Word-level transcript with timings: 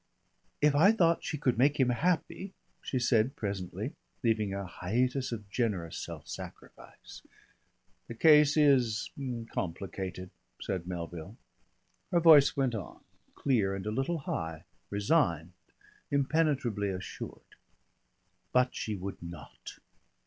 "If 0.61 0.73
I 0.73 0.91
thought 0.93 1.23
she 1.23 1.37
could 1.37 1.59
make 1.59 1.79
him 1.79 1.89
happy!" 1.89 2.55
she 2.81 2.97
said 2.97 3.35
presently, 3.35 3.93
leaving 4.23 4.51
a 4.51 4.65
hiatus 4.65 5.31
of 5.31 5.47
generous 5.51 5.95
self 6.03 6.27
sacrifice. 6.27 7.21
"The 8.07 8.15
case 8.15 8.57
is 8.57 9.11
complicated," 9.51 10.31
said 10.59 10.87
Melville. 10.87 11.37
Her 12.09 12.19
voice 12.19 12.57
went 12.57 12.73
on, 12.73 13.01
clear 13.35 13.75
and 13.75 13.85
a 13.85 13.91
little 13.91 14.17
high, 14.17 14.63
resigned, 14.89 15.53
impenetrably 16.09 16.89
assured. 16.89 17.53
"But 18.51 18.73
she 18.73 18.95
would 18.95 19.21
not. 19.21 19.77